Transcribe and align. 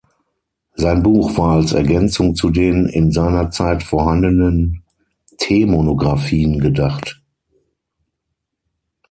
Sein 0.73 1.03
Buch 1.03 1.37
war 1.37 1.57
als 1.57 1.73
Ergänzung 1.73 2.33
zu 2.33 2.49
den 2.49 2.87
in 2.87 3.11
seiner 3.11 3.51
Zeit 3.51 3.83
vorhandenen 3.83 4.81
Tee-Monographien 5.37 6.57
gedacht. 6.57 7.21